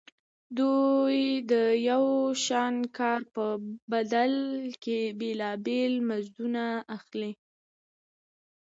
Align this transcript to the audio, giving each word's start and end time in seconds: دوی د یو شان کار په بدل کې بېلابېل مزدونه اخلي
دوی 0.57 1.19
د 1.51 1.53
یو 1.89 2.05
شان 2.45 2.75
کار 2.97 3.21
په 3.35 3.45
بدل 3.91 4.33
کې 4.83 4.99
بېلابېل 5.19 5.93
مزدونه 6.09 6.63
اخلي 6.97 7.31